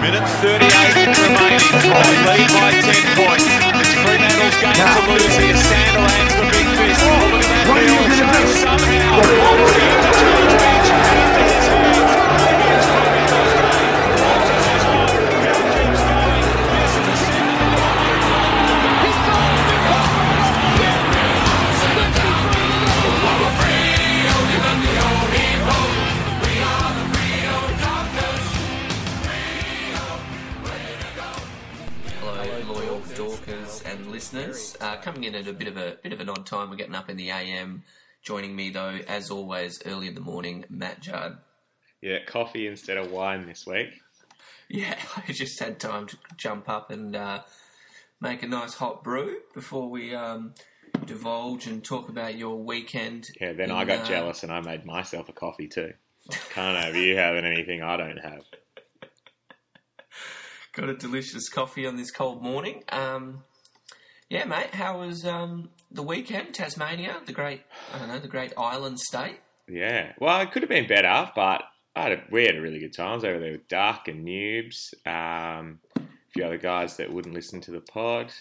[0.00, 0.60] Minute 38
[1.24, 1.60] remaining.
[1.72, 3.46] They lead by 10 points.
[3.48, 5.56] It's Fremantle's game to lose here.
[5.56, 7.00] Sandilands the big fist.
[7.32, 8.04] Look at that field.
[8.60, 9.75] Somehow,
[35.06, 36.68] coming in at a bit of a bit of an odd time.
[36.68, 37.84] We're getting up in the AM.
[38.24, 41.38] Joining me though, as always, early in the morning, Matt Judd.
[42.02, 44.00] Yeah, coffee instead of wine this week.
[44.68, 47.42] Yeah, I just had time to jump up and uh,
[48.20, 50.54] make a nice hot brew before we um,
[51.04, 53.26] divulge and talk about your weekend.
[53.40, 55.92] Yeah, then in, I got uh, jealous and I made myself a coffee too.
[56.50, 58.42] Can't have you having anything I don't have.
[60.72, 62.82] Got a delicious coffee on this cold morning.
[62.88, 63.44] Um,
[64.28, 64.74] yeah, mate.
[64.74, 66.54] How was um, the weekend?
[66.54, 69.40] Tasmania, the great, I don't know, the great island state.
[69.68, 71.62] Yeah, well, it could have been better, but
[71.94, 74.94] I had a, we had a really good times over there with Duck and Noobs,
[75.06, 78.32] um, a few other guys that wouldn't listen to the pod.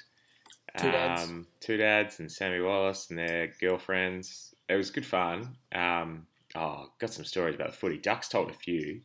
[0.78, 1.24] Two dads.
[1.24, 4.54] Um, two dads and Sammy Wallace and their girlfriends.
[4.68, 5.56] It was good fun.
[5.74, 7.98] Um, oh, got some stories about the footy.
[7.98, 9.02] Duck's told a few.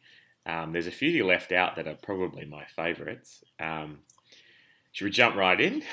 [0.47, 3.45] Um, there's a few you left out that are probably my favourites.
[3.61, 3.99] Um,
[4.93, 5.83] should we jump right in?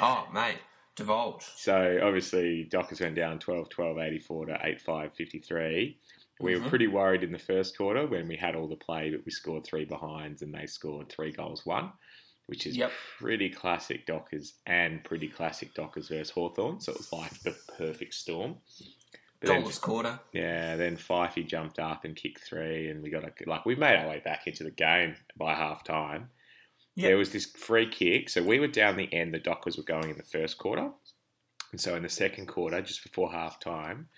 [0.00, 0.58] Oh, mate,
[0.96, 1.42] divulge.
[1.56, 5.98] So obviously Dockers went down 12 12 84 to 8 5 53.
[6.40, 6.68] We were Mhm.
[6.68, 9.64] pretty worried in the first quarter when we had all the play, but we scored
[9.64, 11.92] three behinds and they scored three goals one,
[12.46, 12.92] which is Yep.
[13.18, 16.80] pretty classic Dockers and pretty classic Dockers versus Hawthorn.
[16.80, 18.56] So it was like the perfect storm.
[19.40, 20.18] But Goalless quarter.
[20.32, 23.96] yeah, then Fyfey jumped up and kicked three, and we got a, like we made
[23.96, 26.30] our way back into the game by half time.
[26.96, 27.08] Yep.
[27.08, 29.34] There was this free kick, so we were down the end.
[29.34, 30.90] The Dockers were going in the first quarter,
[31.72, 34.08] and so in the second quarter, just before half time,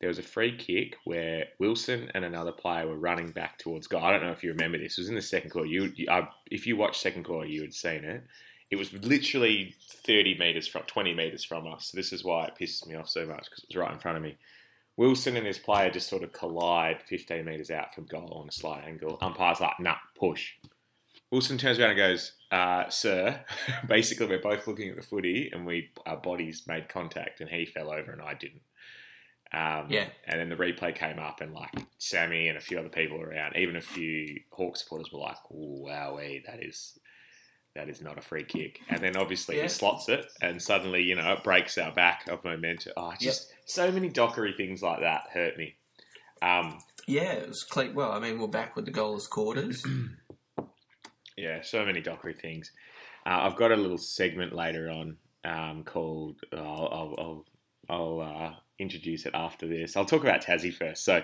[0.00, 4.04] there was a free kick where Wilson and another player were running back towards goal.
[4.04, 4.98] I don't know if you remember this.
[4.98, 5.68] It was in the second quarter.
[5.68, 8.24] You, you uh, if you watched second quarter, you had seen it.
[8.70, 9.74] It was literally
[10.06, 11.90] thirty meters from twenty meters from us.
[11.90, 13.98] So this is why it pisses me off so much because it was right in
[13.98, 14.36] front of me.
[14.98, 18.52] Wilson and this player just sort of collide 15 metres out from goal on a
[18.52, 19.16] slight angle.
[19.20, 20.54] Umpire's like, nah, push.
[21.30, 23.40] Wilson turns around and goes, uh, sir,
[23.88, 27.66] basically we're both looking at the footy and we our bodies made contact and he
[27.66, 28.62] fell over and I didn't.
[29.52, 30.08] Um, Yeah.
[30.26, 33.56] And then the replay came up and like Sammy and a few other people around,
[33.56, 36.98] even a few Hawk supporters were like, "Ooh, wowee, that is
[37.74, 39.62] that is not a free kick." And then obviously Yeah.
[39.64, 42.92] he slots it, and suddenly you know it breaks our back of momentum.
[42.96, 45.76] Oh, just so many dockery things like that hurt me.
[46.42, 49.82] Um, Yeah, it was cle Well, I mean, we're back with the goalless quarters.
[51.38, 52.70] yeah, so many dockery things.
[53.26, 56.36] Uh, I've got a little segment later on um, called.
[56.52, 57.44] I'll I'll, I'll,
[57.88, 59.96] I'll uh, introduce it after this.
[59.96, 61.04] I'll talk about Tassie first.
[61.04, 61.22] So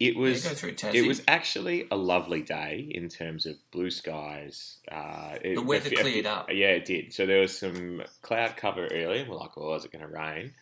[0.00, 0.44] it was.
[0.44, 0.94] yeah, go through Tassie.
[0.94, 4.78] It was actually a lovely day in terms of blue skies.
[4.90, 6.48] Uh, it- The weather cleared up.
[6.52, 7.12] Yeah, it did.
[7.12, 10.08] So there was some cloud cover early, and we're like, "Oh, is it going to
[10.12, 10.52] rain?"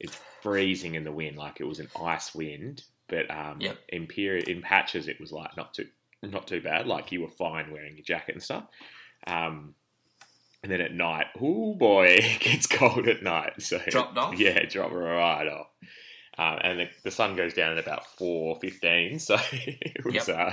[0.00, 2.82] It's freezing in the wind, like it was an ice wind.
[3.08, 3.78] But um, Yep.
[3.90, 5.86] in period, in patches, it was like not too
[6.30, 6.86] not too bad.
[6.86, 8.64] Like you were fine wearing your jacket and stuff.
[9.26, 9.74] Um,
[10.62, 13.60] and then at night, oh boy, it gets cold at night.
[13.62, 14.38] So Dropped off?
[14.38, 15.68] Yeah, drop right off.
[16.36, 20.28] Um, and the, the sun goes down at about four fifteen, so it was Yep.
[20.30, 20.52] uh,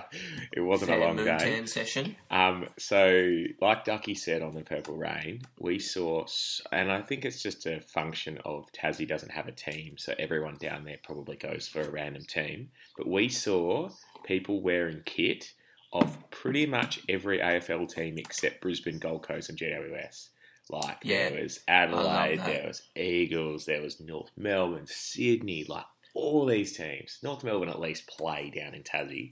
[0.53, 1.65] it wasn't Fair a long day.
[1.65, 2.15] session.
[2.29, 6.27] Um, so, like Ducky said on the Purple Rain, we saw,
[6.71, 10.57] and I think it's just a function of Tassie doesn't have a team, so everyone
[10.59, 12.69] down there probably goes for a random team.
[12.95, 13.89] But we saw
[14.23, 15.53] people wearing kit
[15.93, 20.29] of pretty much every AFL team except Brisbane, Gold Coast, and GWS.
[20.69, 21.29] Like Yeah.
[21.29, 27.17] there was Adelaide, there was Eagles, there was North Melbourne, Sydney, like all these teams.
[27.23, 29.31] North Melbourne at least play down in Tassie.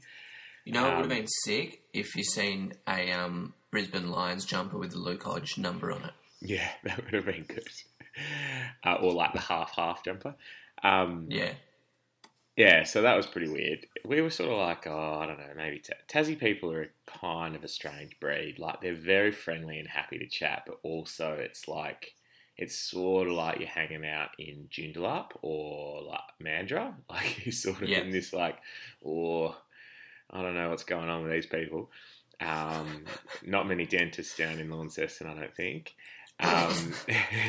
[0.66, 4.44] You know, it would have Um, been sick if you seen a um, Brisbane Lions
[4.46, 6.14] jumper with the Luke Hodge number on it.
[6.42, 7.68] Yeah, that would have been good.
[8.86, 10.36] Uh, or like the half half jumper.
[10.84, 11.54] Um, Yeah,
[12.60, 13.86] yeah, so that was pretty weird.
[14.04, 16.88] We were sort of like, oh, I don't know, maybe Ta- Tassie people are a
[17.10, 18.60] kind of a strange breed.
[18.60, 22.16] Like they're very friendly and happy to chat, but also it's like
[22.58, 26.96] it's sort of like you're hanging out in Joondalup or like Mandurah.
[27.10, 28.00] Like you're sort of Yeah.
[28.00, 28.58] in this like,
[29.06, 29.56] oh,
[30.30, 31.90] I don't know what's going on with these people.
[32.42, 33.06] Um,
[33.46, 35.96] not many dentists down in Launceston, I don't think.
[36.40, 36.94] Um,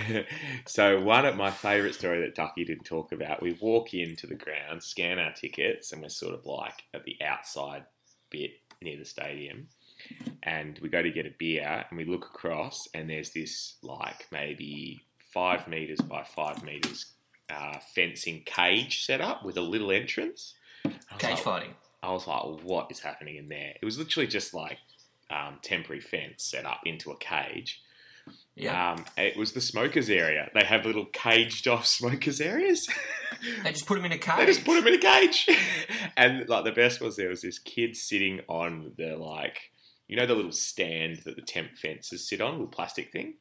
[0.66, 4.34] so one of my favourite story that Ducky didn't talk about, we walk into the
[4.34, 7.84] ground, scan our tickets, and we're sort of like at the outside
[8.30, 8.52] bit
[8.82, 9.68] near the stadium.
[10.42, 14.26] and we go to get a beer, and we look across, and there's this like
[14.32, 15.02] maybe
[15.32, 17.12] five meters by five meters
[17.50, 20.54] uh, fencing cage set up with a little entrance.
[21.18, 21.74] Cage like- fighting.
[22.02, 23.74] I was like, what is happening in there?
[23.80, 24.78] It was literally just like
[25.28, 27.82] um, temporary fence set up into a cage.
[28.62, 28.92] Yeah.
[28.92, 30.50] Um, it was the smokers area.
[30.54, 32.88] They have little caged off smokers areas.
[33.64, 34.36] they just put him in a cage.
[34.38, 35.48] they just put them in a cage.
[36.16, 39.58] and like the best was there was this kid sitting on the like,
[40.08, 43.34] you know, the little stand that the temp fences sit on, little plastic thing.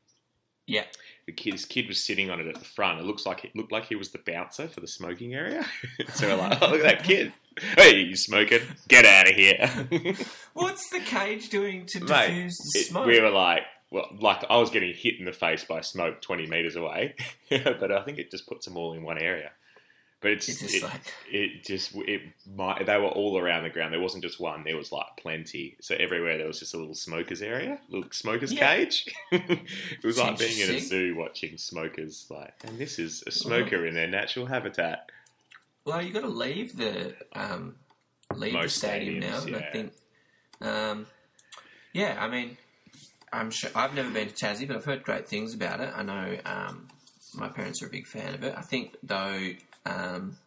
[0.68, 0.84] Yeah.
[1.26, 3.00] The kid, this kid was sitting on it at the front.
[3.00, 5.66] It looks like it looked like he was the bouncer for the smoking area.
[6.14, 7.34] so we're like, oh look at that kid.
[7.76, 8.62] Hey, you smoking?
[8.88, 10.16] Get out of here.
[10.54, 13.06] What's the cage doing to Mate, diffuse the It- smoke?
[13.06, 16.46] we were like, well, like I was getting hit in the face by smoke twenty
[16.48, 17.16] meters away,
[17.50, 19.52] but I think it just puts them all in one area.
[20.22, 22.22] But it's, It's just it, like it just it
[22.54, 23.94] might they were all around the ground.
[23.94, 24.66] There wasn't just one.
[24.66, 25.78] There was like plenty.
[25.80, 28.76] So everywhere there was just a little smokers area, little smokers Yeah.
[28.76, 29.06] cage.
[29.32, 32.28] it was like being in a zoo watching smokers.
[32.30, 35.10] Like, and this is a smoker in their natural habitat.
[35.86, 37.76] Well, you got to leave the um,
[38.36, 39.40] leave the Most stadium now.
[39.40, 39.94] stadiums, and I think,
[40.60, 41.08] um,
[41.94, 42.58] yeah, I mean,
[43.32, 45.92] I'm sure I've never been to Tassie, but I've heard great things about it.
[45.96, 46.88] I know um,
[47.34, 48.54] my parents are a big fan of it.
[48.58, 49.52] I think though,
[49.86, 50.38] um,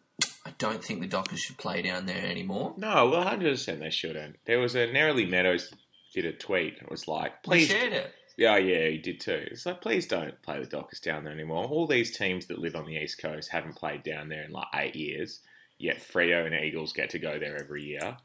[0.45, 2.73] I don't think the Dockers should play down there anymore.
[2.77, 4.37] No, well, hundred percent they shouldn't.
[4.45, 5.73] There was a Narrowly Meadows
[6.13, 6.77] did a tweet.
[6.81, 8.13] It was like, We please shared it.
[8.35, 9.45] Yeah, yeah, he did too.
[9.51, 11.65] It's like, please don't play the Dockers down there anymore.
[11.65, 14.67] All these teams that live on the East Coast haven't played down there in like
[14.73, 15.39] eight years,
[15.77, 18.17] yet Freo and Eagles get to go there every year.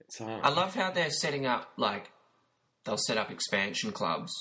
[0.00, 2.10] It's uh, I love how they're setting up like
[2.84, 4.32] they'll set up expansion clubs,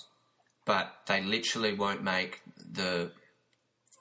[0.66, 3.12] but they literally won't make the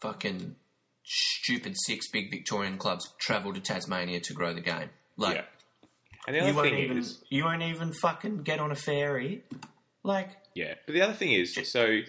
[0.01, 0.57] fucking
[1.05, 4.91] stupid six big Victorian clubs travel to Tasmania to grow the game.
[5.17, 5.43] Like yeah.
[6.27, 8.77] And the you other won't thing even is, you won't even fucking get on a
[8.77, 9.43] ferry.
[10.03, 12.01] Like yeah, but the other thing is, so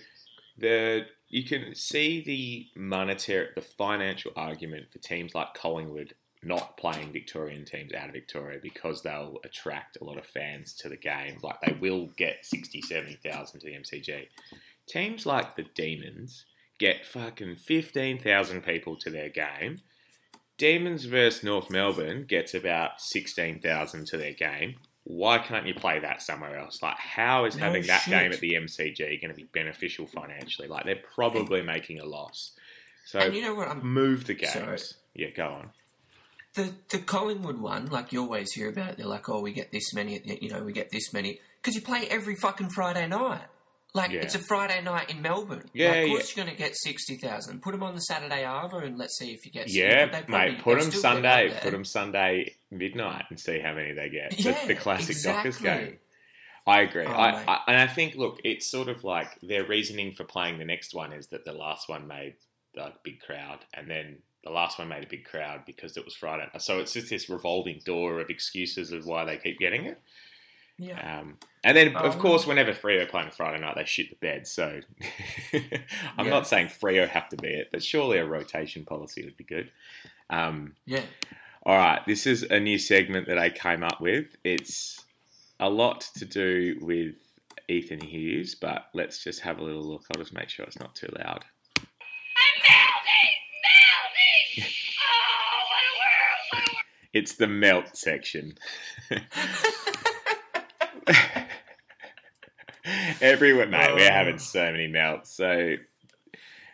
[0.58, 6.14] the you can see the monetary, the financial argument for teams like Collingwood
[6.44, 10.90] not playing Victorian teams out of Victoria because they'll attract a lot of fans to
[10.90, 11.38] the game.
[11.44, 14.28] Like they will get 60, 70,000 to the MCG.
[14.88, 16.46] Teams like the Demons
[16.80, 19.82] get fucking 15,000 people to their game.
[20.58, 24.76] Demons versus North Melbourne gets about 16,000 to their game.
[25.04, 26.82] Why can't you play that somewhere else?
[26.84, 30.68] Like, how is No having that game at the MCG going to be beneficial financially?
[30.68, 32.52] Like, they're probably making a loss.
[33.06, 34.54] So, and you know what I'm move the games.
[34.54, 34.78] Sorry.
[35.16, 35.72] Yeah, go on.
[36.56, 39.94] The the Collingwood one, like you always hear about, they're like, oh, we get this
[39.94, 43.42] many, you know, we get this many because you play every fucking Friday night.
[43.94, 44.22] Like Yeah.
[44.22, 45.66] it's a Friday night in Melbourne.
[45.74, 46.14] Yeah, like, of yeah.
[46.14, 47.62] course you're going to get sixty thousand.
[47.62, 49.70] Put them on the Saturday Arvo and let's see if you get.
[49.70, 50.62] Yeah, probably- mate.
[50.64, 51.54] Put them Sunday.
[51.62, 54.32] Put them Sunday midnight and see how many they get.
[54.32, 55.88] The- Yeah, the, classic Dockers exactly.
[55.90, 56.00] game.
[56.66, 57.06] I agree.
[57.06, 57.44] Oh, I.
[57.46, 60.94] I, and I think, look, it's sort of like their reasoning for playing the next
[60.94, 62.36] one is that the last one made
[62.78, 66.16] a big crowd, and then the last one made a big crowd because it was
[66.16, 66.48] Friday.
[66.60, 70.02] So it's just this revolving door of excuses of why they keep getting it.
[70.80, 71.20] Yeah.
[71.20, 74.16] Um, and then, of Um, course, whenever Freo are playing Friday night, they shit the
[74.16, 74.48] bed.
[74.48, 74.82] So
[75.54, 76.32] I'm Yeah.
[76.32, 79.72] not saying Freo have to be it, but surely a rotation policy would be good.
[80.32, 81.04] Um, Yeah.
[81.64, 84.36] all right, this is a new segment that I came up with.
[84.44, 85.06] It's
[85.60, 87.16] a lot to do with
[87.68, 90.06] Ethan Hughes, but let's just have a little look.
[90.10, 91.46] I'll just make sure it's not too loud.
[97.14, 98.58] It's the melt section.
[103.22, 104.40] Everyone, mate, we're having oh.
[104.40, 105.36] so many melts.
[105.36, 105.76] So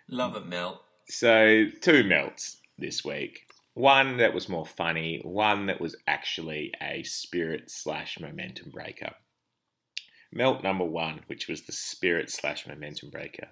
[0.10, 0.82] Love a melt.
[1.10, 3.41] So, two melts this week.
[3.74, 9.12] One that was more funny, one that was actually a spirit slash momentum breaker.
[10.32, 13.50] Melt number one, which was the spirit slash momentum breaker.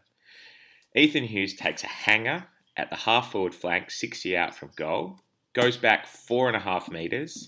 [0.95, 5.19] Ethan Hughes takes a hanger at the half forward flank, 60 out from goal,
[5.55, 7.47] goes back four and a half metres.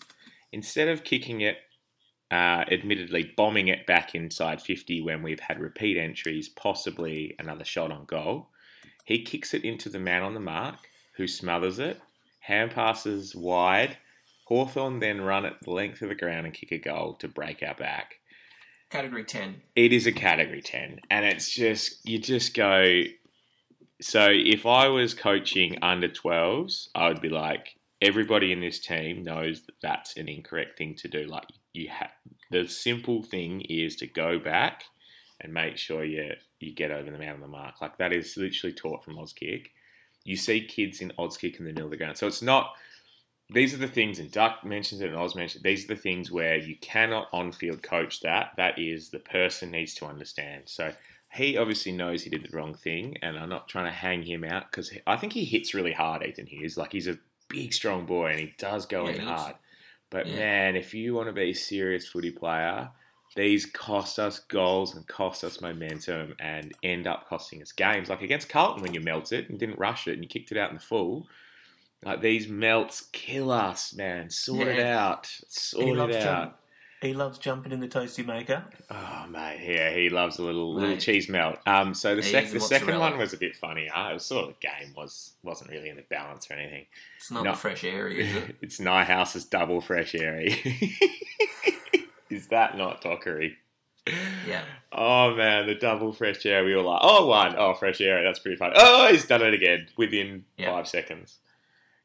[0.52, 1.58] Instead of kicking it,
[2.32, 7.92] uh, admittedly bombing it back inside 50 when we've had repeat entries, possibly another shot
[7.92, 8.50] on goal,
[9.06, 10.78] he kicks it into the man on the mark,
[11.16, 12.02] who smothers it.
[12.40, 13.98] Hand passes wide.
[14.46, 17.62] Hawthorn then run it the length of the ground and kick a goal to break
[17.62, 18.16] our back.
[18.90, 19.62] Category ten.
[19.76, 21.02] It is a category 10.
[21.10, 23.04] And it's just, you just go.
[24.00, 29.24] So if I was coaching under 12s, I would be like, everybody in this team
[29.24, 31.26] knows that that's an incorrect thing to do.
[31.26, 32.12] Like, you have
[32.52, 34.84] the simple thing is to go back
[35.42, 37.80] and make sure you you get over the man on the mark.
[37.82, 39.68] Like that is literally taught from Auskick.
[40.24, 42.74] You see kids in Auskick in the middle of the ground, so it's not
[43.50, 45.64] these are the things, and Duck mentions it, and Oz mentioned.
[45.64, 48.52] These are the things where you cannot on-field coach that.
[48.58, 50.64] That is the person needs to understand.
[50.66, 50.92] So
[51.32, 54.44] he obviously knows he did the wrong thing, and I'm not trying to hang him
[54.44, 56.24] out because I think he hits really hard.
[56.24, 57.18] Ethan Hughes, like he's a
[57.50, 59.56] big, strong boy, and he does go Yeah, in hard.
[60.10, 60.36] But yeah.
[60.38, 62.90] man, if you want to be a serious footy player,
[63.36, 68.10] these cost us goals and cost us momentum and end up costing us games.
[68.10, 70.58] Like against Carlton when you melt it and didn't rush it and you kicked it
[70.58, 71.28] out in the full.
[72.04, 74.30] Like these melts kill us, man.
[74.30, 75.30] Sort it out.
[75.48, 76.60] Sort it out.
[77.02, 78.64] He loves jumping in the toasty maker.
[78.90, 81.58] Oh mate, yeah, he loves a little little cheese melt.
[81.68, 83.88] Um, so the, sec- the second one was a bit funny.
[83.92, 84.10] Huh?
[84.12, 86.86] It was sort of the game was wasn't really in the balance or anything.
[87.18, 87.52] It's not No.
[87.52, 88.56] the fresh area, is it?
[88.62, 90.56] it's Nyhouse's double fresh airy.
[92.30, 93.58] is that not dockery?
[94.48, 94.64] Yeah.
[94.92, 96.64] Oh man, the double fresh air.
[96.64, 98.24] We were like, oh one, oh fresh air.
[98.24, 98.74] That's pretty funny.
[98.78, 100.72] Oh, he's done it again within Yeah.
[100.72, 101.38] five seconds.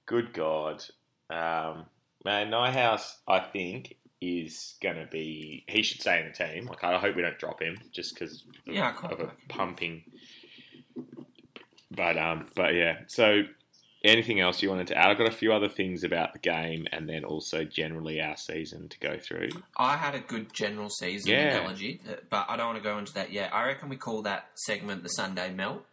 [0.07, 0.85] Good God,
[1.31, 1.87] um,
[2.25, 3.19] man, Nyhouse.
[3.29, 5.65] I think is going to be.
[5.69, 6.67] He should stay in the team.
[6.67, 10.05] Like I hope we don't drop him just because Yeah, quite of a pumping.
[11.91, 13.01] But um, but yeah.
[13.09, 13.43] So
[14.05, 15.11] anything else you wanted to add?
[15.11, 18.89] I've got a few other things about the game, and then also generally our season
[18.89, 19.51] to go through.
[19.77, 21.59] I had a good general season Yeah.
[21.59, 23.53] analogy, uh, but I don't want to go into that yet.
[23.53, 25.85] I reckon we call that segment the Sunday melt.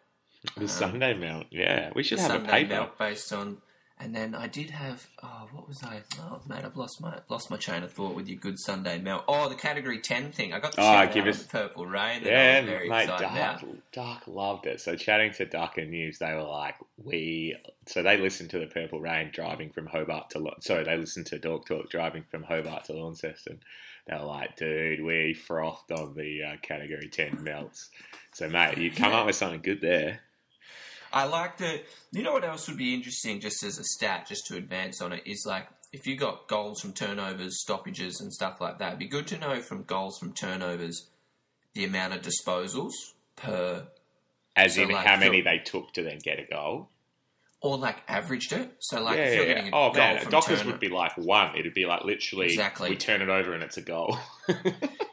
[0.55, 2.69] The Sunday melt, yeah, we should have Sunday a paper.
[2.75, 3.57] melt based on.
[4.01, 7.51] And then I did have oh what was I oh mate I've lost my lost
[7.51, 10.59] my chain of thought with your good Sunday melt oh the category ten thing I
[10.59, 14.79] got the Oh, give out us- the purple rain Yeah, mate, about Duck loved it.
[14.79, 18.67] So chatting to Duck and News, they were like, "We." So they listened to the
[18.67, 20.49] Purple Rain driving from Hobart to.
[20.61, 23.59] Sorry, they listened to Dog Talk driving from Hobart to Launceston.
[24.07, 27.89] They were like, "Dude, we frothed on the uh, Category Ten melts."
[28.33, 29.19] So mate, you come Yeah.
[29.21, 30.21] up with something good there.
[31.11, 31.81] I like the.
[32.11, 35.13] You know what else would be interesting, just as a stat, just to advance on
[35.13, 38.89] it, is like if you got goals from turnovers, stoppages, and stuff like that.
[38.89, 41.07] It'd be good to know from goals from turnovers
[41.73, 42.91] the amount of disposals
[43.35, 43.87] per,
[44.55, 46.89] As So, in like, how many they took to then get a goal.
[47.61, 48.71] Or like averaged it.
[48.79, 49.53] So like yeah, if you're yeah.
[49.55, 51.55] getting a Oh goal man, from Dockers would be like one.
[51.57, 52.89] It'd be like literally Exactly.
[52.89, 54.17] we turn it over and it's a goal.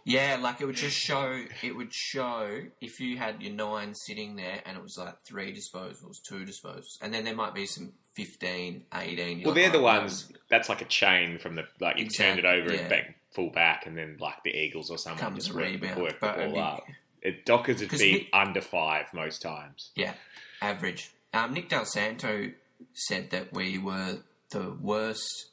[0.09, 1.43] Yeah, like it would just show.
[1.65, 5.53] It would show if you had your nine sitting there, and it was like three
[5.53, 9.39] disposals, two disposals, and then there might be some 15, 18.
[9.41, 10.33] You're Well, they're the "Oh, that ones.
[10.49, 12.83] That's like a chain from the like you turned it over yeah.
[12.83, 16.21] and back full back, and then like the Eagles or someone Comes just rebound, work
[16.21, 16.85] the ball be- up.
[17.21, 19.91] It, Dockers would be under five most times.
[19.97, 20.15] Yeah,
[20.63, 21.11] average.
[21.33, 22.53] Um, Nick Dal Santo
[22.95, 24.19] said that we were
[24.51, 25.51] the worst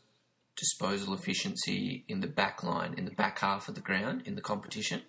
[0.55, 4.41] disposal efficiency in the back line, in the back half of the ground in the
[4.41, 5.01] competition.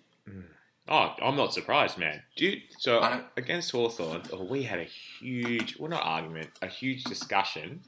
[0.87, 2.21] Oh, I'm not surprised, man.
[2.35, 4.87] You, so against Hawthorn, oh, we had a
[5.19, 7.81] huge, well, not argument, a huge discussion.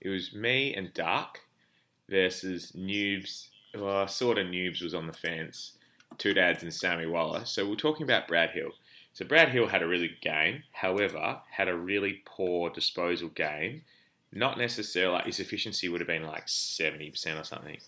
[0.00, 1.40] It was me and Dark
[2.10, 3.48] versus Noobs.
[3.74, 5.72] Well, sort of Noobs was on the fence.
[6.18, 7.46] Two Dads and Sammy Waller.
[7.46, 8.72] So we're talking about Brad Hill.
[9.14, 10.62] So Brad Hill had a really good game.
[10.72, 13.82] However, had a really poor disposal game.
[14.32, 17.78] Not necessarily like his efficiency would have been like seventy percent or something,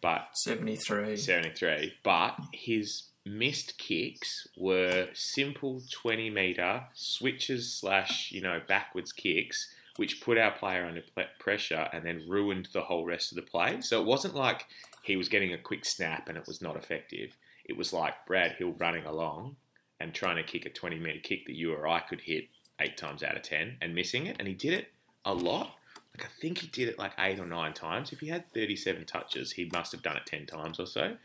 [0.00, 1.16] but 73.
[1.16, 9.72] 73, but his missed kicks were simple 20 meter switches slash, you know, backwards kicks,
[9.96, 11.02] which put our player under
[11.38, 13.80] pressure and then ruined the whole rest of the play.
[13.80, 14.66] So it wasn't like
[15.04, 17.36] he was getting a quick snap and it was not effective.
[17.64, 19.54] It was like Brad Hill running along
[20.02, 22.48] and trying to kick a 20 meter kick that you or I could hit
[22.80, 24.36] eight times out of 10 and missing it.
[24.38, 24.88] And he did it
[25.24, 25.76] a lot.
[26.16, 28.12] Like I think he did it like eight or nine times.
[28.12, 31.16] If he had 37 touches, he must have done it 10 times or so.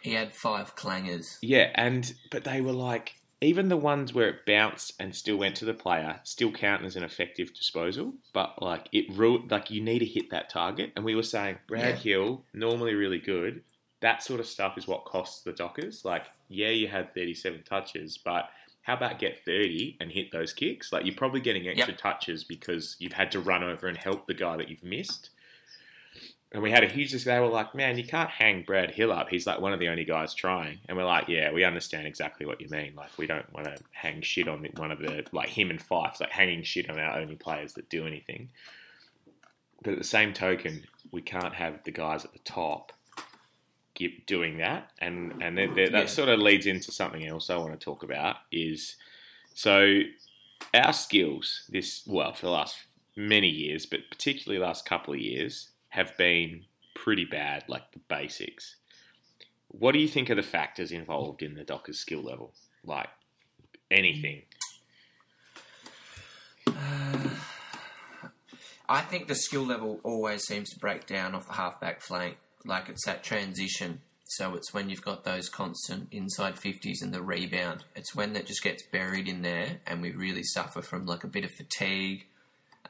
[0.00, 1.38] He had five clangers.
[1.42, 5.56] Yeah, and but they were like even the ones where it bounced and still went
[5.56, 8.14] to the player still count as an effective disposal.
[8.32, 10.92] But like it ru- like you need to hit that target.
[10.96, 12.12] And we were saying Brad Yeah.
[12.14, 13.62] Hill normally really good.
[14.00, 16.04] That sort of stuff is what costs the Dockers.
[16.04, 18.48] Like yeah, you had thirty seven touches, but
[18.82, 20.92] how about get 30 and hit those kicks?
[20.92, 21.98] Like you're probably getting extra Yep.
[21.98, 25.30] touches because you've had to run over and help the guy that you've missed.
[26.52, 27.34] And we had a huge discussion.
[27.42, 29.28] They were like, man, you can't hang Brad Hill up.
[29.28, 30.78] He's like one of the only guys trying.
[30.88, 32.92] And we're like, yeah, we understand exactly what you mean.
[32.96, 36.20] Like, we don't want to hang shit on one of the, like him and Fyfe's,
[36.20, 38.50] like hanging shit on our only players that do anything.
[39.82, 42.92] But at the same token, we can't have the guys at the top
[43.96, 44.92] keep doing that.
[45.00, 46.06] And, oh, and then that Yeah.
[46.06, 48.96] sort of leads into something else I want to talk about is
[49.54, 50.02] so
[50.72, 52.76] our skills this, well, for the last
[53.16, 58.76] many years, but particularly last couple of years, have been pretty bad, like the basics.
[59.68, 62.52] What do you think are the factors involved in the Dockers skill level?
[62.84, 63.08] Like
[63.90, 64.42] anything.
[68.88, 72.36] I think the skill level always seems to break down off the halfback flank.
[72.66, 74.00] Like it's that transition.
[74.24, 77.84] So it's when you've got those constant inside 50s and the rebound.
[77.94, 81.28] It's when that just gets buried in there and we really suffer from like a
[81.28, 82.26] bit of fatigue.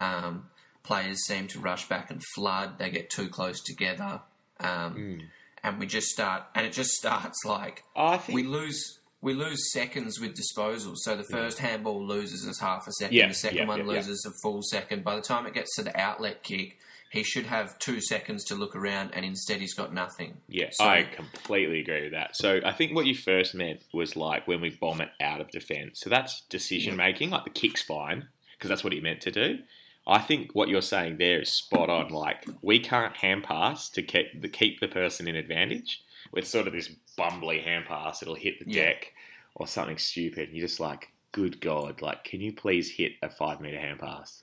[0.00, 0.46] Um,
[0.82, 2.78] players seem to rush back and flood.
[2.78, 4.20] They get too close together.
[4.60, 5.20] Um,
[5.62, 9.72] And we just start, and it just starts like I think we lose we lose
[9.72, 10.98] seconds with disposals.
[10.98, 13.16] So the first handball loses us half a second.
[13.16, 13.86] Yeah, the second yeah, one yeah.
[13.86, 15.02] loses a full second.
[15.02, 16.78] By the time it gets to the outlet kick,
[17.16, 20.38] he should have two seconds to look around, and instead he's got nothing.
[20.48, 22.36] Yeah, So- I completely agree with that.
[22.36, 25.50] So I think what you first meant was like when we bomb it out of
[25.50, 26.00] defence.
[26.00, 29.58] So that's decision making, like the kick's fine, because that's what he meant to do.
[30.06, 32.10] I think what you're saying there is spot on.
[32.10, 36.02] Like we can't hand pass to keep the keep the person in advantage.
[36.32, 38.84] With sort of this bumbly hand pass, it'll hit the Yeah.
[38.84, 39.12] deck
[39.56, 40.50] or something stupid.
[40.52, 44.42] You're just like, good God, like can you please hit a five meter hand pass?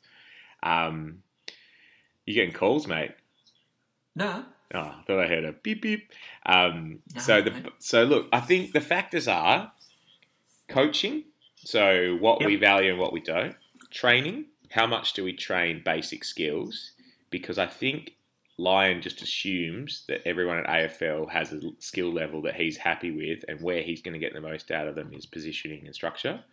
[0.62, 1.24] Um,
[2.26, 3.12] you're getting calls, mate.
[4.16, 6.10] No, Oh, I thought I heard a beep beep.
[6.48, 7.68] Um, No, so the mate.
[7.80, 9.72] so look, I think the factors are
[10.68, 11.26] coaching.
[11.58, 13.56] So what we value and what we don't.
[13.92, 14.46] Training.
[14.72, 16.92] How much do we train basic skills?
[17.30, 18.16] Because I think
[18.58, 23.46] Lyon just assumes that everyone at AFL has a skill level that he's happy with,
[23.48, 26.44] and where he's going to get the most out of them is positioning and structure.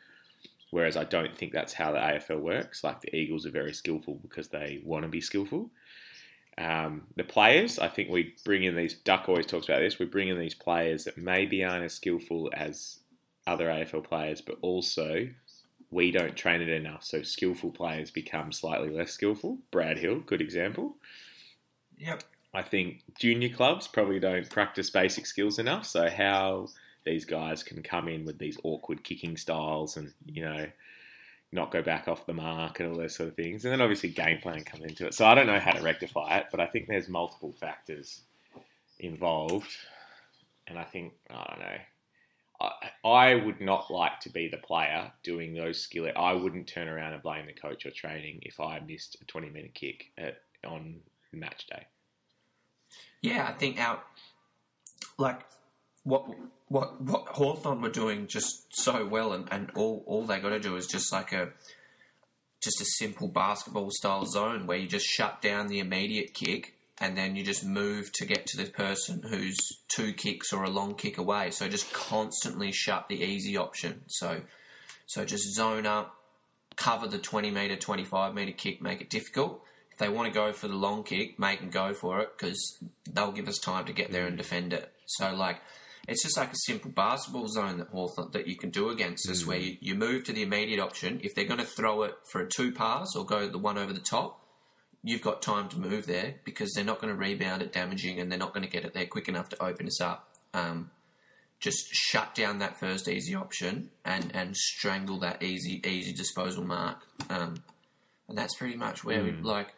[0.71, 2.85] Whereas I don't think that's how the AFL works.
[2.85, 5.71] Like the Eagles are very skillful because they want to be skillful.
[6.59, 8.95] Um, the players, I think we bring in these.
[8.95, 9.99] Duck always talks about this.
[9.99, 12.99] We bring in these players that maybe aren't as skillful as
[13.47, 15.29] other AFL players, but also
[15.91, 17.05] we don't train it enough.
[17.05, 19.59] So skillful players become slightly less skillful.
[19.71, 20.97] Brad Hill, good example.
[21.99, 22.23] yep,
[22.53, 25.87] I think junior clubs probably don't practice basic skills enough.
[25.87, 26.69] So how
[27.11, 30.67] these guys can come in with these awkward kicking styles and you know
[31.53, 34.09] not go back off the mark and all those sort of things, and then obviously
[34.09, 35.15] game plan comes into it.
[35.15, 38.21] So I don't know how to rectify it, but I think there's multiple factors
[39.01, 39.71] involved,
[40.69, 41.79] and I think I don't know.
[43.03, 46.07] I, would not like to be the player doing those skill.
[46.15, 49.49] I wouldn't turn around and blame the coach or training if I missed a 20
[49.49, 50.97] minute kick at, on
[51.33, 51.87] match day.
[53.23, 53.49] yeah.
[53.49, 54.01] I think our
[55.17, 55.41] like
[56.05, 56.27] what
[56.69, 60.61] what what Hawthorn were doing just so well, and, and all all they got to
[60.61, 61.51] do is just like a
[62.63, 67.17] just a simple basketball style zone where you just shut down the immediate kick and
[67.17, 69.57] then you just move to get to the person who's
[69.89, 71.51] two kicks or a long kick away.
[71.51, 74.03] So just constantly shut the easy option.
[74.09, 74.43] So
[75.07, 76.15] so just zone up,
[76.77, 79.63] cover the 20 meter, 25 meter kick, make it difficult.
[79.91, 82.79] If they want to go for the long kick, make them go for it because
[83.11, 84.93] they'll give us time to get there and defend it.
[85.07, 85.61] So like
[86.11, 89.47] it's just like a simple basketball zone that Hawthorn, that you can do against us,
[89.47, 91.21] where you, you move to the immediate option.
[91.23, 93.93] If they're going to throw it for a two pass or go the one over
[93.93, 94.45] the top,
[95.05, 98.31] you've got time to move there because they're not going to rebound it damaging and
[98.31, 100.29] they're not going to get it there quick enough to open us up.
[100.53, 100.91] Um,
[101.61, 107.07] just shut down that first easy option and, and strangle that easy easy disposal mark.
[107.29, 107.63] Um,
[108.29, 109.75] and that's pretty much where we like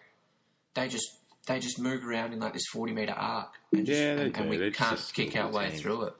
[0.74, 1.06] they just
[1.46, 4.50] they just move around in like this forty meter arc and, just, Yeah, and, and
[4.50, 5.78] we They're can't kick our way team.
[5.80, 6.14] through it.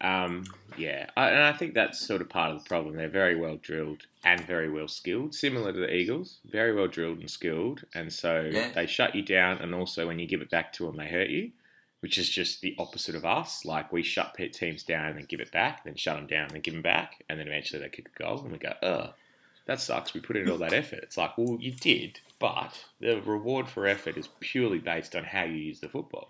[0.00, 0.44] Um,
[0.76, 2.96] yeah, I, and I think that's sort of part of the problem.
[2.96, 6.38] They're very well drilled and very well skilled, similar to the Eagles.
[6.50, 8.70] Very well drilled and skilled, and so Yeah.
[8.74, 9.58] they shut you down.
[9.58, 11.52] And also, when you give it back to them, they hurt you,
[12.00, 13.64] which is just the opposite of us.
[13.64, 16.46] Like we shut pit teams down and then give it back, then shut them down
[16.46, 18.72] and then give them back, and then eventually they kick a goal, and we go,
[18.82, 19.10] "Ugh,
[19.66, 20.14] that sucks.
[20.14, 23.86] We put in all that effort." It's like, well, you did, but the reward for
[23.86, 26.28] effort is purely based on how you use the football.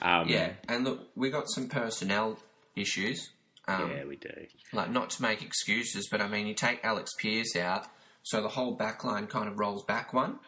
[0.00, 2.38] Um, Yeah, and look, we got some personnel
[2.76, 3.30] issues.
[3.66, 4.30] Um, yeah, we do.
[4.72, 7.86] like not to make excuses, but I mean, you take Alex Pearce out,
[8.22, 10.38] so the whole back line kind of rolls back one.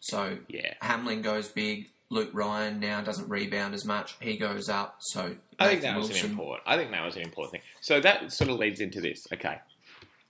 [0.00, 0.74] So Yeah.
[0.82, 1.88] Hamling goes big.
[2.10, 4.16] Luke Ryan now doesn't rebound as much.
[4.20, 4.96] He goes up.
[5.00, 6.62] So I think that was an important.
[6.66, 7.62] I think that was an important thing.
[7.80, 9.26] So that sort of leads into this.
[9.32, 9.58] Okay,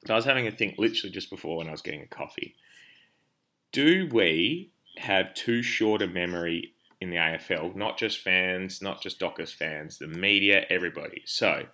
[0.08, 2.54] I was having a think literally just before when I was getting a coffee.
[3.70, 7.76] Do we have too short a memory in the AFL?
[7.76, 11.22] Not just fans, not just Dockers fans, the media, everybody.
[11.24, 11.66] So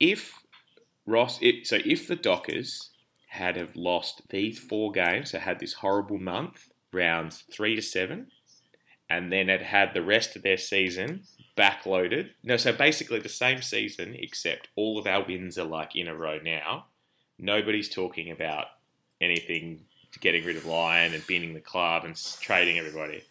[0.00, 0.32] if
[1.06, 2.90] Ross, it, so if the Dockers
[3.28, 8.28] had have lost these four games, so had this horrible month, rounds three to seven,
[9.10, 11.24] and then had had the rest of their season
[11.56, 12.30] backloaded.
[12.42, 16.14] No, so basically the same season, except all of our wins are like in a
[16.14, 16.86] row now.
[17.38, 18.66] Nobody's talking about
[19.20, 23.24] anything to getting rid of Lyon and binning the club and trading everybody.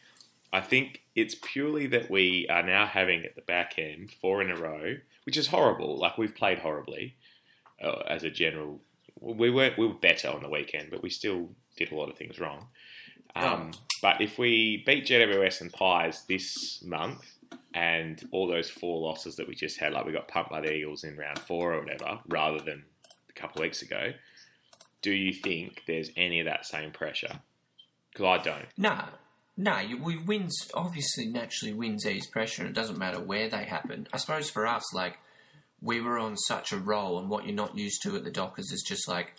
[0.51, 4.51] I think it's purely that we are now having at the back end four in
[4.51, 5.97] a row, which is horrible.
[5.97, 7.15] Like we've played horribly
[7.83, 8.81] uh, as a general.
[9.19, 12.17] We weren't we were better on the weekend, but we still did a lot of
[12.17, 12.67] things wrong.
[13.35, 17.25] Um, But if we beat GWS and Pies this month,
[17.73, 20.71] and all those four losses that we just had, like we got pumped by the
[20.71, 22.83] Eagles in round four or whatever, rather than
[23.35, 24.13] a couple weeks ago,
[25.01, 27.41] do you think there's any of that same pressure?
[28.11, 28.65] Because I don't.
[28.77, 29.03] No,
[29.57, 29.81] no.
[30.01, 34.07] We wins obviously naturally wins ease pressure, and it doesn't matter where they happen.
[34.13, 35.19] I suppose for us, like
[35.81, 38.71] we were on such a roll, and what you're not used to at the Dockers
[38.71, 39.33] is just like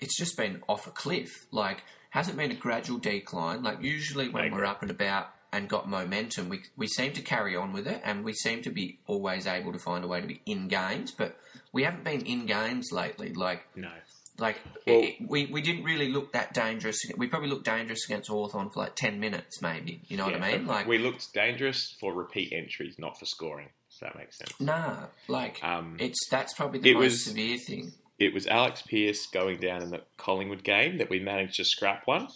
[0.00, 1.46] it's just been off a cliff.
[1.52, 3.62] Like hasn't been a gradual decline.
[3.62, 7.22] Like usually when I we're up and about and got momentum, we we seem to
[7.22, 10.20] carry on with it, and we seem to be always able to find a way
[10.20, 11.38] to be in games, but.
[11.74, 13.32] We haven't been in games lately.
[13.34, 13.90] Like No.
[14.38, 14.56] like
[14.86, 16.98] Well- it, we we didn't really look that dangerous.
[17.16, 20.00] We probably looked dangerous against Hawthorn for like ten minutes, maybe.
[20.08, 20.66] You know Yeah, what I mean?
[20.66, 23.68] Like we looked dangerous for repeat entries, not for scoring.
[23.92, 24.58] If that makes sense.
[24.60, 27.92] nah, like Um, it's that's probably the most was- severe thing.
[28.18, 32.06] it was Alex Pearce going down in the Collingwood game that we managed to scrap
[32.06, 32.28] one.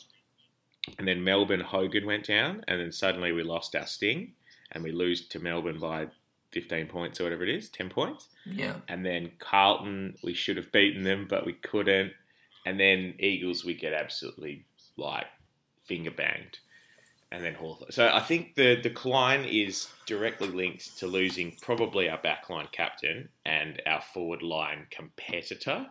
[0.98, 4.34] And then Melbourne Hogan went down, and then suddenly we lost our sting,
[4.72, 6.06] and we lose to Melbourne by
[6.50, 8.28] 15 points or whatever it is, 10 points.
[8.46, 12.12] Yeah, And then Carlton, we should have beaten them, but we couldn't.
[12.64, 14.64] And then Eagles, we get absolutely
[14.96, 15.26] like
[15.84, 16.58] finger banged.
[17.30, 17.92] And then Hawthorn.
[17.92, 23.82] So I think the decline is directly linked to losing probably our backline captain and
[23.86, 25.88] our forward line competitor.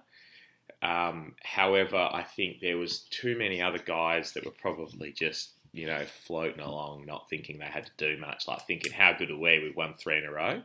[0.81, 5.87] Um, however, I think there was too many other guys that were probably just you
[5.87, 9.37] know floating along, not thinking they had to do much, like thinking how good are
[9.37, 9.59] we?
[9.63, 10.61] We've won three in a row,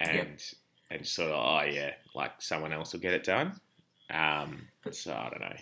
[0.00, 0.38] and
[0.90, 3.60] and sort of oh yeah, like someone else will get it done.
[4.10, 5.56] Um, so I don't know.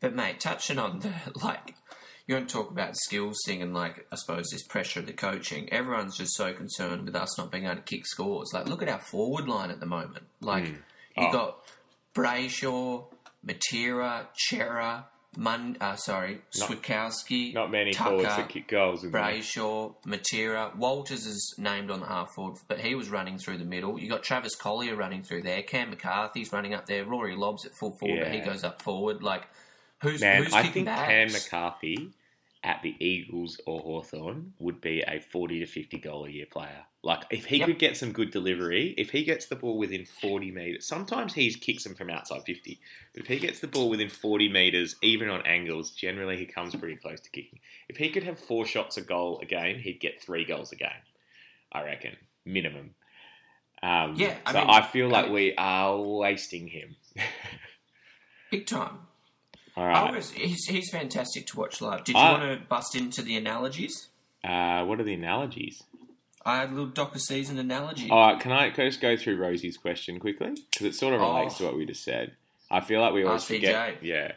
[0.00, 1.74] but mate, touching on the like,
[2.26, 5.12] you want to talk about skills thing and like I suppose this pressure of the
[5.12, 5.70] coaching.
[5.72, 8.52] Everyone's just so concerned with us not being able to kick scores.
[8.54, 10.24] Like, look at our forward line at the moment.
[10.40, 10.78] Like, you
[11.18, 11.30] Oh.
[11.32, 11.58] got
[12.14, 13.04] Brayshaw,
[13.46, 15.06] Matera, Cerra.
[15.36, 19.02] Mun, uh, sorry, Not- Switkowski, Not many Tucker, forwards that kick goals.
[19.02, 23.64] Brayshaw, Matera, Walters is named on the half forward, but he was running through the
[23.64, 23.98] middle.
[23.98, 25.62] You got Travis Colyer running through there.
[25.62, 27.04] Cam McCarthy's running up there.
[27.06, 29.22] Rory Lobb's at full forward, but he goes up forward.
[29.22, 29.48] Like
[30.02, 31.32] who's Man, who's I kicking think Cam?
[31.32, 32.10] McCarthy
[32.62, 36.84] at the Eagles or Hawthorn would be a 40 to 50 goal a year player.
[37.04, 37.66] Like, if he Yep.
[37.66, 41.52] could get some good delivery, if he gets the ball within 40 metres, sometimes he
[41.52, 42.78] kicks them from outside 50,
[43.12, 46.76] but if he gets the ball within 40 metres, even on angles, generally he comes
[46.76, 47.58] pretty close to kicking.
[47.88, 50.76] If he could have four shots a goal a game, he'd get three goals a
[50.76, 51.02] game,
[51.72, 52.94] I reckon, minimum.
[53.82, 56.94] Um, Yeah, I so mean- I feel like I- we are wasting him.
[58.52, 58.98] Big time.
[59.76, 60.06] All I right.
[60.08, 62.04] always, he's, he's fantastic to watch live.
[62.04, 64.08] Did you I- want to bust into the analogies?
[64.44, 65.82] Uh, what are the analogies?
[66.44, 68.10] I had a little Docker season analogy.
[68.10, 70.54] All right, can I, just go through Rosie's question quickly?
[70.70, 71.58] Because it sort of relates Oh.
[71.58, 72.32] to what we just said.
[72.70, 73.54] I feel like we always RCJ.
[73.60, 74.02] forget.
[74.02, 74.32] Yeah.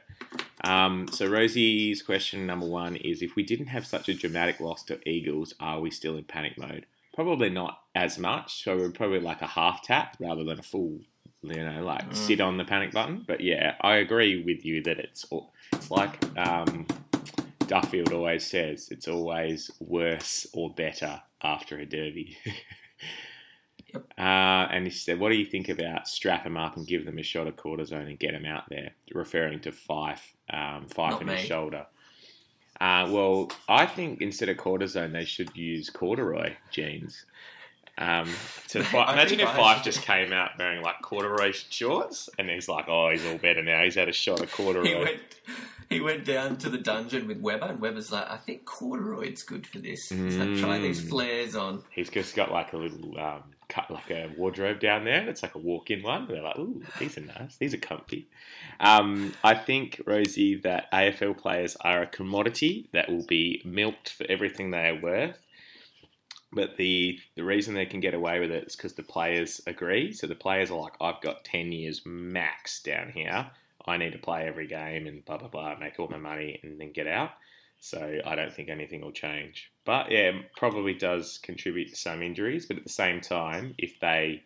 [0.63, 4.83] Um, so Rosie's question number one is: If we didn't have such a dramatic loss
[4.85, 6.85] to Eagles, are we still in panic mode?
[7.13, 8.63] Probably not as much.
[8.63, 10.99] So we're probably like a half tap rather than a full,
[11.43, 12.15] you know, like Mm.
[12.15, 13.23] sit on the panic button.
[13.25, 15.25] But yeah, I agree with you that it's
[15.71, 16.87] it's like um,
[17.67, 22.37] Duffield always says: it's always worse or better after a derby.
[23.93, 24.13] Yep.
[24.17, 27.17] Uh, and he said, "What do you think about strap them up and give them
[27.17, 31.21] a shot of cortisone and get them out there?" Referring to Fyfe, um, Fyfe Not
[31.21, 31.85] in his shoulder.
[32.79, 37.25] Uh, well, I think instead of cortisone, they should use corduroy jeans.
[37.97, 38.29] Um,
[38.67, 42.85] so Fi- imagine if Fyfe just came out wearing like corduroy shorts, and he's like,
[42.89, 43.83] "Oh, he's all better now.
[43.83, 45.21] He's had a shot of corduroy." he went
[45.89, 49.65] he went down to the dungeon with Weber, and Weber's like, I think corduroy's good
[49.67, 50.09] for this.
[50.09, 51.09] He's like, try these Mm.
[51.09, 51.83] flares on.
[51.91, 55.27] He's just got like a little um, cut, like a wardrobe down there.
[55.29, 56.27] It's like a walk-in one.
[56.27, 57.57] They're like, ooh, these are nice.
[57.57, 58.27] These are comfy.
[58.79, 64.25] Um, I think Rosie that AFL players are a commodity that will be milked for
[64.29, 65.41] everything they are worth.
[66.51, 70.13] But the the reason they can get away with it is because the players agree.
[70.13, 73.47] So the players are like, I've got ten years max down here.
[73.87, 76.79] I need to play every game and blah blah blah, make all my money and
[76.79, 77.31] then get out.
[77.79, 79.71] So I don't think anything will change.
[79.85, 82.65] But yeah, probably does contribute to some injuries.
[82.65, 84.43] But at the same time, if they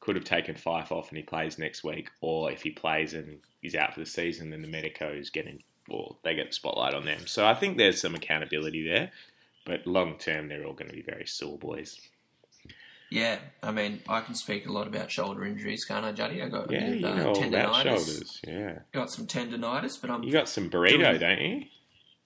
[0.00, 3.38] could have taken Fyfe off and he plays next week, or if he plays and
[3.62, 7.04] he's out for the season, then the medicos getting well, they get the spotlight on
[7.04, 7.26] them.
[7.26, 9.10] So I think there's some accountability there.
[9.64, 12.00] But long term, they're all going to be very sore boys.
[13.10, 16.42] Yeah, I mean, I can speak a lot about shoulder injuries, can't I, Juddy?
[16.42, 17.82] I got a Yeah, bit you of, uh, know all about tendonitis.
[17.84, 18.40] shoulders.
[18.46, 21.64] Yeah, Got some tendonitis, but I'm you got some burrito, Doing- don't you?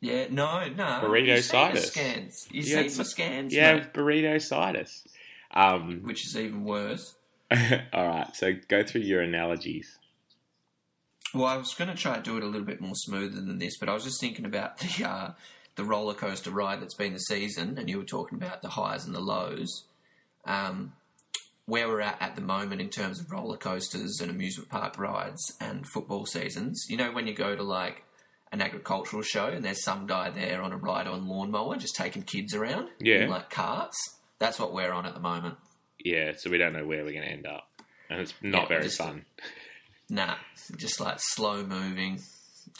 [0.01, 0.85] yeah, no, no.
[1.05, 1.87] Burrito you see my situs.
[1.89, 2.49] scans.
[2.51, 5.07] You, You see some- scans, You mate, have burrito citis.
[5.53, 7.15] Um, which is even worse.
[7.93, 9.99] all right, so go through your analogies.
[11.35, 13.59] Well, I was going to try to do it a little bit more smoother than
[13.59, 15.33] this, but I was just thinking about the uh,
[15.77, 19.05] the roller coaster ride that's been the season, and you were talking about the highs
[19.05, 19.85] and the lows.
[20.45, 20.93] Um,
[21.67, 25.57] where we're at at the moment in terms of roller coasters and amusement park rides
[25.61, 26.87] and football seasons.
[26.89, 28.03] You know, when you go to like
[28.51, 32.23] an agricultural show and there's some guy there on a ride on lawnmower just taking
[32.23, 33.23] kids around Yeah.
[33.23, 34.17] in like carts.
[34.41, 35.59] That's what we're on at the moment.
[36.05, 37.69] Yeah, so we don't know where we're going to end up,
[38.09, 39.25] and it's not Yeah, very just- fun.
[40.13, 40.35] Nah,
[40.77, 42.21] just like slow moving,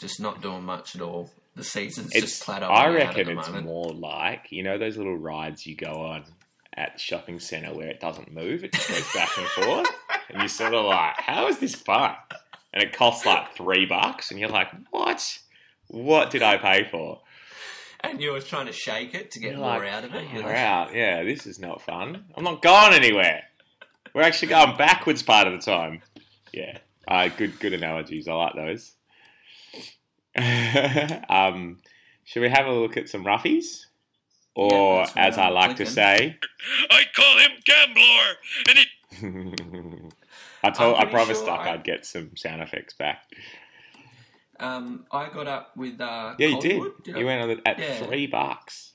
[0.01, 1.31] just not doing much at all.
[1.55, 2.19] The season's It's.
[2.39, 3.67] just plateauing I reckon it's moment.
[3.67, 6.25] more like you know those little rides you go on
[6.75, 9.87] at the shopping centre where it doesn't move; it just goes back and forth,
[10.29, 12.15] and you're sort of like, "How is this fun?"
[12.73, 15.39] And it costs like three bucks, and you're like, "What?
[15.87, 17.21] What did I pay for?"
[18.03, 20.25] And you're trying to shake it to get You're more like, out of it.
[20.33, 20.95] You're We're like, out.
[20.95, 22.25] Yeah, this is not fun.
[22.35, 23.43] I'm not going anywhere.
[24.13, 26.01] We're actually going backwards part of the time.
[26.51, 26.79] Yeah.
[27.07, 28.27] Uh, good good analogies.
[28.27, 28.93] I like those.
[31.29, 31.79] um,
[32.23, 33.85] should we have a look at some roughies?
[34.53, 35.93] Or, that's what as I I'm like to clicking.
[35.93, 36.37] say,
[36.89, 38.35] I call him Gambler,
[38.69, 40.09] and he
[40.63, 43.23] I told, I promised sure Doc I- I'd get some sound effects back.
[44.59, 47.15] Um, I got up with uh, Yeah, you Collingwood, did.
[47.15, 47.19] I?
[47.19, 47.95] You went on the, at Yeah.
[48.05, 48.91] three bucks.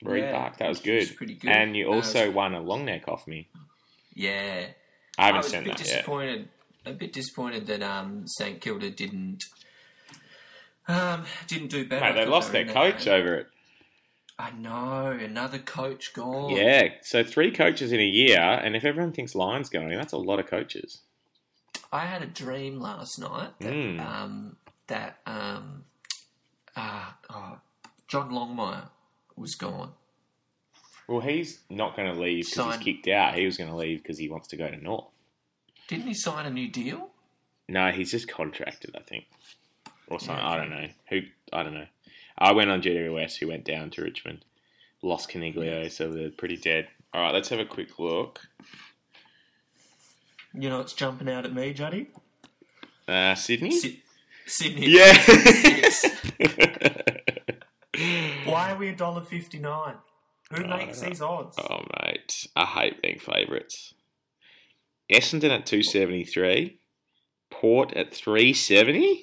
[0.00, 0.58] Three Yeah, bucks.
[0.58, 1.00] That was good.
[1.00, 1.50] was pretty good.
[1.50, 3.48] And you also won a long neck off me.
[4.14, 4.66] Yeah,
[5.16, 5.94] I haven't was a seen bit that yet.
[5.96, 6.48] disappointed.
[6.84, 9.44] A bit disappointed that um, St Kilda didn't
[10.88, 12.04] um, didn't do better.
[12.04, 13.14] Mate, they lost their coach game.
[13.14, 13.46] over it.
[14.42, 16.50] I know another coach gone.
[16.56, 20.18] Yeah, so three coaches in a year, and if everyone thinks Lyon's going, that's a
[20.18, 21.02] lot of coaches.
[21.92, 24.00] I had a dream last night that Mm.
[24.00, 24.56] um,
[24.88, 25.84] that um,
[26.74, 27.58] uh, oh,
[28.08, 28.88] John Longmire
[29.36, 29.92] was gone.
[31.06, 33.34] Well, he's not going to leave because he's kicked out.
[33.36, 35.06] He was going to leave because he wants to go to North.
[35.86, 37.10] Didn't he sign a new deal?
[37.68, 39.24] No, he's just contracted, I think,
[40.08, 40.44] or something.
[40.44, 41.20] I don't know who.
[41.52, 41.86] I don't know.
[42.42, 44.44] I went on GWS, who went down to Richmond,
[45.00, 46.88] lost Coniglio, so they're pretty dead.
[47.14, 48.40] All right, let's have a quick look.
[50.52, 52.08] You know what's jumping out at me, Juddy?
[53.06, 53.70] Uh, Sydney.
[53.70, 54.02] Sy-
[54.44, 54.88] Sydney.
[54.88, 55.12] yeah.
[58.44, 59.94] Why are we a dollar fifty nine?
[60.52, 61.56] Who makes these odds?
[61.58, 63.94] Oh mate, I hate being favourites.
[65.10, 66.80] Essendon at two seventy three,
[67.50, 69.22] Port at three seventy.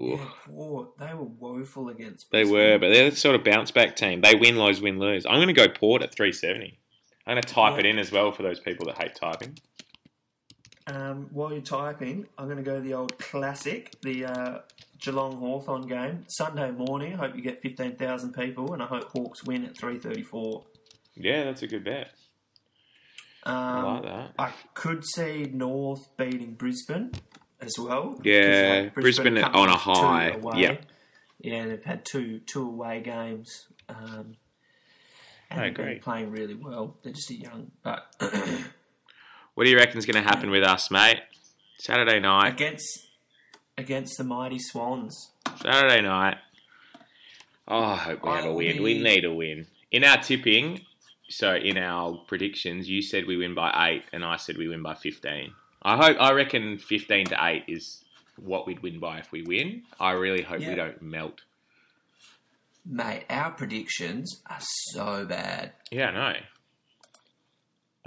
[0.00, 0.88] Yeah, poor.
[0.98, 2.30] They were woeful against.
[2.30, 2.54] They Brisbane.
[2.56, 4.20] were, but they're the sort of bounce back team.
[4.20, 5.26] They win, lose, win, lose.
[5.26, 6.78] I'm going to go Port at three seventy.
[7.26, 7.80] I'm going to type Yeah.
[7.80, 9.58] it in as well for those people that hate typing.
[10.86, 14.58] Um, while you're typing, I'm going to go the old classic, the uh,
[15.00, 17.12] Geelong Hawthorn game, Sunday morning.
[17.14, 20.22] I hope you get fifteen thousand people, and I hope Hawks win at three thirty
[20.22, 20.64] four.
[21.14, 22.10] Yeah, that's a good bet.
[23.44, 24.30] Um, I like that.
[24.38, 27.12] I could see North beating Brisbane
[27.60, 28.18] as well.
[28.22, 30.38] Yeah, like, Brisbane comes on a high.
[30.56, 30.76] Yeah.
[31.40, 33.66] yeah, they've had two two away games.
[33.88, 34.36] Um,
[35.50, 35.98] and I they've agree.
[35.98, 36.96] playing really well.
[37.02, 38.14] They're just a young, but
[39.58, 41.18] What do you reckon is going to happen with us, mate?
[41.80, 42.52] Saturday night.
[42.52, 43.08] against
[43.76, 45.32] against the mighty Swans.
[45.60, 46.36] Saturday night.
[47.66, 48.82] Oh, I hope we I have a will win.
[48.84, 49.66] We need a win.
[49.90, 50.82] In our tipping,
[51.28, 54.82] so in our predictions, you said we win by eight, and I said we win
[54.84, 55.54] by fifteen.
[55.82, 56.16] I hope.
[56.20, 58.04] I reckon fifteen to eight is
[58.36, 59.82] what we'd win by if we win.
[59.98, 61.42] I really hope we don't melt.
[62.84, 65.72] Mate, our predictions are so bad.
[65.90, 66.32] Yeah, no.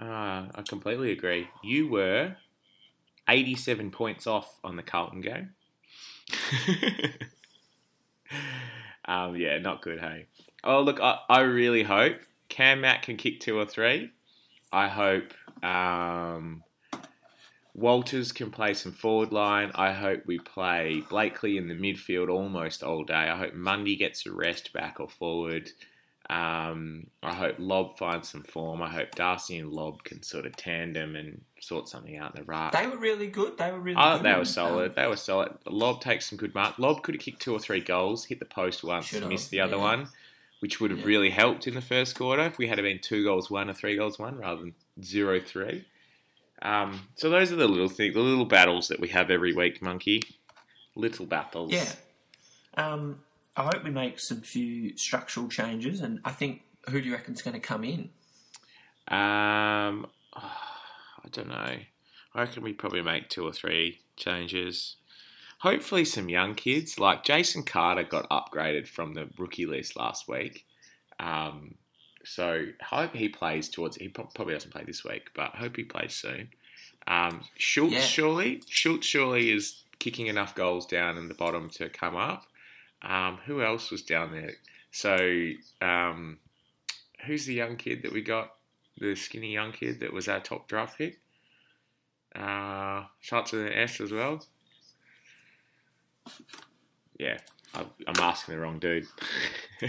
[0.04, 1.50] Uh, I completely agree.
[1.64, 2.36] You were
[3.30, 5.52] eighty-seven points off on the Carlton game.
[9.06, 10.00] um, yeah, not good.
[10.00, 10.28] Hey.
[10.64, 12.18] Oh, look, I, I really hope
[12.50, 14.12] Cam Matt can kick two or three.
[14.72, 16.64] I hope um,
[17.74, 19.72] Walters can play some forward line.
[19.76, 23.14] I hope we play Blakely in the midfield almost all day.
[23.14, 25.70] I hope Mundy gets a rest back or forward.
[26.30, 28.82] Um, I hope Lobb finds some form.
[28.82, 32.46] I hope Darcy and Lobb can sort of tandem and sort something out in the
[32.46, 32.72] right.
[32.72, 33.58] They were really good.
[33.58, 34.32] They were really I thought good.
[34.34, 34.96] they were solid.
[34.96, 35.54] They were solid.
[35.66, 36.78] Lobb takes some good mark.
[36.80, 39.60] Lobb could have kicked two or three goals, hit the post once, Should missed the
[39.62, 39.82] other yeah.
[39.82, 40.08] one,
[40.60, 41.06] which would have Yeah.
[41.06, 43.96] really helped in the first quarter if we had been two goals one or three
[43.98, 45.86] goals one rather than zero three.
[46.62, 49.82] Um, so those are the little things, the little battles that we have every week,
[49.82, 50.22] Monkey.
[50.96, 51.72] Little battles.
[51.72, 51.92] Yeah.
[52.78, 53.20] Um,
[53.56, 57.42] I hope we make some few structural changes, and I think Who do you reckon's
[57.42, 58.10] going to come in?
[59.08, 61.78] Um, I don't know.
[62.34, 64.96] I reckon we probably make two or three changes.
[65.60, 70.66] Hopefully, some young kids like Jason Carter got upgraded from the rookie list last week.
[71.20, 71.76] Um,
[72.24, 73.98] so hope he plays towards.
[73.98, 76.50] He probably doesn't play this week, but hope he plays soon.
[77.08, 78.02] Um, Schultz Yeah.
[78.02, 82.46] surely, Schultz surely is kicking enough goals down in the bottom to come up.
[83.02, 84.54] Um, who else was down there?
[84.92, 86.38] So, um,
[87.26, 88.56] who's the young kid that we got?
[88.98, 91.20] The skinny young kid that was our top draft pick.
[92.36, 94.46] Uh, starts with an S as well.
[97.18, 97.40] Yeah,
[97.74, 99.08] I'm asking the wrong dude.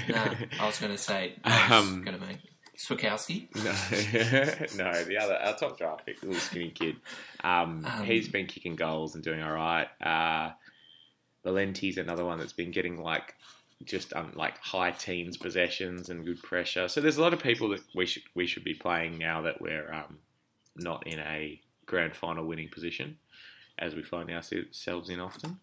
[0.09, 0.25] No,
[0.61, 2.39] I was going to say, Um, going to make
[2.79, 3.49] Switkowski.
[4.77, 6.97] No, no, the other our top draft pick, the little skinny kid.
[7.43, 9.89] Um, Um, he's been kicking goals and doing all right.
[10.01, 10.53] Uh,
[11.45, 13.35] Valente's another one that's been getting like
[13.85, 16.87] just um, like high teens possessions and good pressure.
[16.89, 19.61] So there's a lot of people that we should we should be playing now that
[19.61, 20.19] we're um,
[20.77, 23.19] not in a grand final winning position,
[23.79, 25.59] as we find ourselves in often.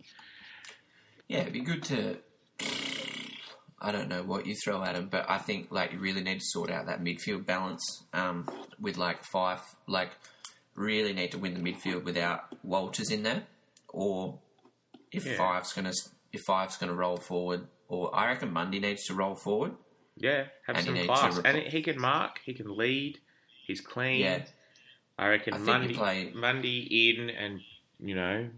[1.29, 2.17] Yeah, it'd be good to.
[3.81, 6.39] I don't know what you throw at him, but I think like you really need
[6.39, 8.45] to sort out that midfield balance um,
[8.81, 9.61] with like Fyfe.
[9.87, 10.09] Like,
[10.75, 13.43] really need to win the midfield without Walters in there,
[13.87, 14.39] or
[15.11, 15.37] if Yeah.
[15.37, 15.93] Fyfe's gonna
[16.33, 19.75] if Fyfe's gonna roll forward, or I reckon Mundy needs to roll forward.
[20.17, 23.19] Yeah, have And he some class, and he can mark, he can lead,
[23.65, 24.19] he's clean.
[24.21, 24.43] Yeah,
[25.17, 27.61] I reckon I Mundy, play- Mundy in and
[28.01, 28.49] you know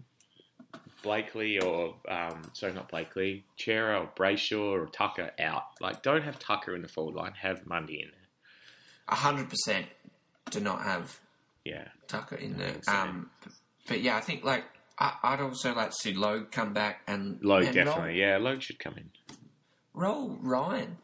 [1.02, 5.64] Blakely or um, sorry not Blakely, Cerra or Brayshaw or Tucker out.
[5.80, 7.32] Like don't have Tucker in the forward line.
[7.40, 9.16] Have Mundy in there.
[9.18, 9.86] hundred percent.
[10.50, 11.18] Do not have
[11.64, 12.74] Yeah, Tucker in there.
[12.88, 13.30] Um,
[13.88, 14.64] but, yeah, I think like
[14.98, 18.20] I, I'd also like to see Logue come back and Logue and roll- definitely.
[18.20, 19.10] Yeah, Logue should come in
[19.94, 20.96] roll Ryan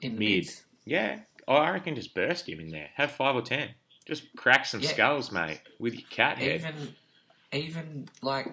[0.00, 0.46] in mid.
[0.84, 2.90] Yeah, oh, I reckon just burst him in there.
[2.96, 3.70] Have five or ten.
[4.04, 4.88] Just crack some Yeah.
[4.90, 6.56] skulls, mate, with your cat head.
[6.60, 6.94] Even,
[7.52, 8.48] even like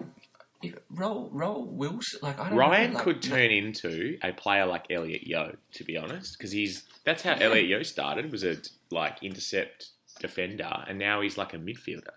[0.90, 2.20] roll, roll Wilson.
[2.22, 5.84] Like I don't Ryan know, like, could turn into a player like Elliot Yeo, to
[5.84, 8.56] be honest, because he's that's how Elliot Yeo started was a
[8.90, 12.12] like intercept defender, and now he's like a midfielder.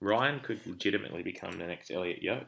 [0.00, 2.44] Ryan could legitimately become the next Elliot Yeo.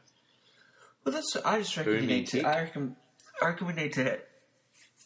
[1.03, 1.35] Well, that's.
[1.45, 2.43] I just reckon you Booming need to.
[2.43, 2.95] I reckon.
[3.41, 4.19] I reckon we need to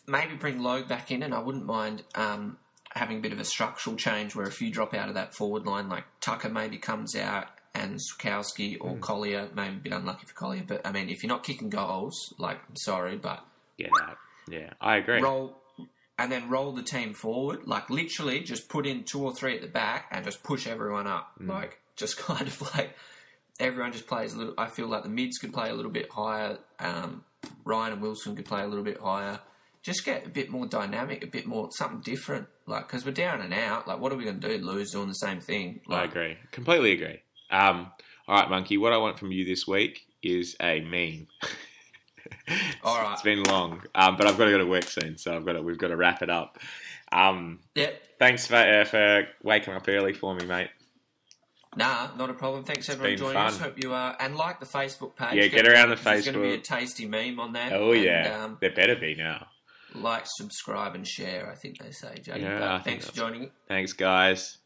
[0.08, 2.58] maybe bring Logue back in, and I wouldn't mind um,
[2.94, 5.66] having a bit of a structural change where a few drop out of that forward
[5.66, 7.48] line, like Tucker maybe comes out
[7.82, 9.00] and Switkowski or Hmm.
[9.00, 9.50] Colyer.
[9.54, 12.58] Maybe a bit unlucky for Colyer, but I mean, if you're not kicking goals, like
[12.70, 13.44] I'm sorry, but
[13.78, 14.18] Get out.
[14.48, 15.22] Yeah, I agree.
[15.22, 15.58] roll
[16.20, 17.66] and then roll the team forward.
[17.66, 21.08] Like literally, just put in two or three at the back and just push everyone
[21.08, 21.32] up.
[21.42, 21.48] Mm.
[21.50, 22.96] Like just kind of like
[23.60, 24.54] everyone just plays a little.
[24.58, 26.58] I feel like the mids could play a little bit higher.
[26.80, 27.24] Um,
[27.66, 29.40] Ryan and Wilson could play a little bit higher.
[29.84, 32.48] Just get a bit more dynamic, a bit more something different.
[32.68, 33.88] Like because we're down and out.
[33.88, 34.64] Like what are we going to do?
[34.64, 35.82] Lose doing the same thing?
[35.90, 36.38] I agree.
[36.52, 37.22] Completely agree.
[37.52, 37.92] Um,
[38.28, 38.78] all right, Monkey.
[38.78, 41.28] What I want from you this week is a meme.
[42.84, 43.14] All right.
[43.14, 45.54] It's been long, um, but I've got to go to work soon, so I've got
[45.54, 46.60] to, we've got to wrap it up.
[47.12, 48.02] Um, Yep.
[48.20, 50.70] thanks for, uh, for waking up early for me, mate.
[51.76, 52.64] Nah, not a problem.
[52.64, 53.46] Thanks everyone been joining fun.
[53.48, 53.58] us.
[53.58, 55.36] Hope you are and like the Facebook page.
[55.36, 56.04] Yeah, get around the Facebook.
[56.04, 57.70] There's going to be a tasty meme on there.
[57.74, 59.48] Oh And, yeah, um, there better be now.
[59.96, 61.50] like, subscribe, and share.
[61.52, 62.42] I think they say, Jody.
[62.42, 63.52] Yeah, But I think thanks for joining.
[63.68, 64.58] Thanks, guys.